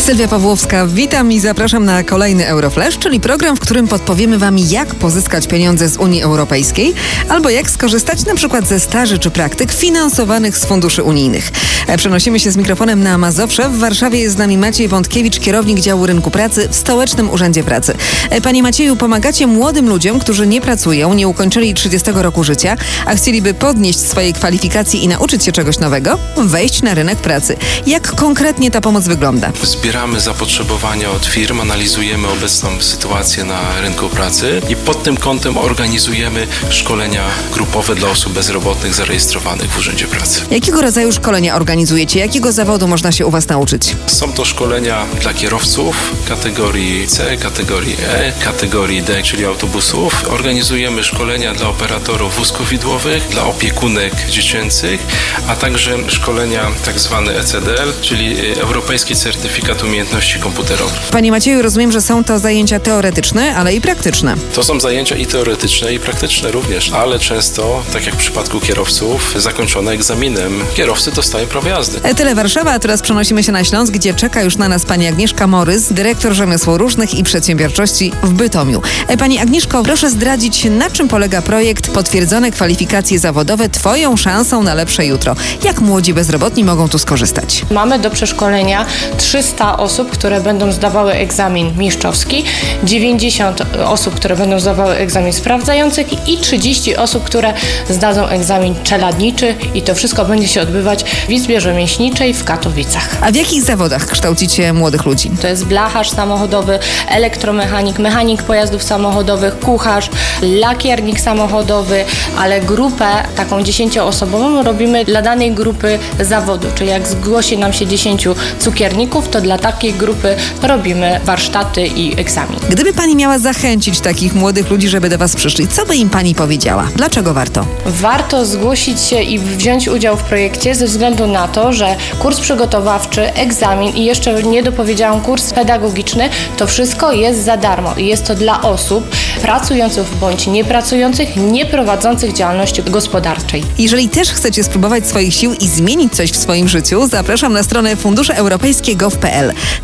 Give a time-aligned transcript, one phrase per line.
[0.00, 4.94] Sylwia Pawłowska, witam i zapraszam na kolejny Euroflash, czyli program, w którym podpowiemy Wam, jak
[4.94, 6.94] pozyskać pieniądze z Unii Europejskiej
[7.28, 11.50] albo jak skorzystać na przykład ze staży czy praktyk finansowanych z funduszy unijnych.
[11.86, 13.68] E, Przenosimy się z mikrofonem na Mazowsze.
[13.68, 17.94] W Warszawie jest z nami Maciej Wątkiewicz, kierownik działu rynku pracy w Stołecznym Urzędzie Pracy.
[18.30, 22.76] E, Panie Macieju, pomagacie młodym ludziom, którzy nie pracują, nie ukończyli 30 roku życia,
[23.06, 27.56] a chcieliby podnieść swoje kwalifikacje i nauczyć się czegoś nowego, wejść na rynek pracy.
[27.86, 29.52] Jak konkretnie ta pomoc wygląda?
[29.72, 36.46] Zbieramy zapotrzebowania od firm, analizujemy obecną sytuację na rynku pracy i pod tym kątem organizujemy
[36.70, 40.42] szkolenia grupowe dla osób bezrobotnych zarejestrowanych w Urzędzie Pracy.
[40.50, 42.20] Jakiego rodzaju szkolenia organizujecie?
[42.20, 43.96] Jakiego zawodu można się u Was nauczyć?
[44.06, 50.24] Są to szkolenia dla kierowców kategorii C, kategorii E, kategorii D, czyli autobusów.
[50.30, 55.00] Organizujemy szkolenia dla operatorów wózków widłowych, dla opiekunek dziecięcych,
[55.48, 61.00] a także szkolenia tak zwane ECDL, czyli Europejski Certyfikat Umiejętności Komputerowych.
[61.10, 64.34] Panie Macieju, rozumiem, że są to zajęcia teoretyczne, ale i praktyczne.
[64.54, 69.34] To są zajęcia i teoretyczne, i praktyczne również, ale często, tak jak w przypadku kierowców,
[69.36, 72.00] zakończone egzaminem, kierowcy dostają prawo jazdy.
[72.02, 75.06] E, Tyle Warszawa, a teraz przenosimy się na Śląsk, gdzie czeka już na nas pani
[75.06, 78.82] Agnieszka Morys, dyrektor rzemiosł różnych i przedsiębiorczości w Bytomiu.
[79.08, 84.74] E, Pani Agnieszko, proszę zdradzić, na czym polega projekt Potwierdzone kwalifikacje zawodowe Twoją szansą na
[84.74, 85.36] lepsze jutro.
[85.64, 87.64] Jak młodzi bezrobotni mogą tu skorzystać?
[87.70, 88.86] Mamy do przeszkolenia
[89.18, 92.44] 300 osób, które będą zdawały egzamin mistrzowski,
[92.84, 97.54] 90 osób, które będą zdawały egzamin sprawdzający i 30 osób, które
[97.88, 103.08] zdadzą egzamin czeladniczy i to wszystko będzie się odbywać w Izbie Rzemieślniczej w Katowicach.
[103.20, 105.30] A w jakich zawodach kształcicie młodych ludzi?
[105.42, 110.10] To jest blacharz samochodowy, elektromechanik, mechanik pojazdów samochodowych, kucharz,
[110.42, 112.04] lakiernik samochodowy,
[112.38, 118.28] ale grupę taką 10-osobową robimy dla danej grupy zawodu, czyli jak zgłosi nam się 10
[118.58, 122.58] cukierników, to dla takiej grupy robimy warsztaty i egzamin.
[122.70, 126.34] Gdyby Pani miała zachęcić takich młodych ludzi, żeby do Was przyszli, co by im Pani
[126.34, 126.88] powiedziała?
[126.96, 127.66] Dlaczego warto?
[127.86, 133.34] Warto zgłosić się i wziąć udział w projekcie ze względu na to, że kurs przygotowawczy,
[133.34, 138.34] egzamin i jeszcze nie dopowiedziałam kurs pedagogiczny, to wszystko jest za darmo i jest to
[138.34, 139.04] dla osób
[139.42, 143.64] pracujących bądź niepracujących, nie prowadzących działalności gospodarczej.
[143.78, 147.96] Jeżeli też chcecie spróbować swoich sił i zmienić coś w swoim życiu, zapraszam na stronę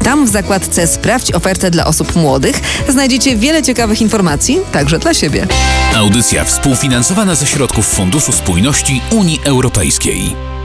[0.05, 5.47] Tam w zakładce Sprawdź ofertę dla osób młodych znajdziecie wiele ciekawych informacji, także dla siebie.
[5.97, 10.58] Audycja współfinansowana ze środków Funduszu Spójności Unii Europejskiej.